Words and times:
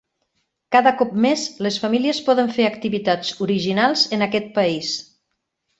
Cada 0.75 0.93
cop 1.01 1.11
més, 1.25 1.43
les 1.67 1.77
famílies 1.85 2.23
poden 2.31 2.49
fer 2.57 2.67
activitats 2.71 3.33
originals 3.49 4.09
en 4.19 4.29
aquest 4.31 4.53
país. 4.59 4.95